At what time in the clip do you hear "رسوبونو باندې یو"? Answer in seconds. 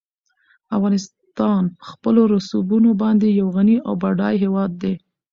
2.35-3.47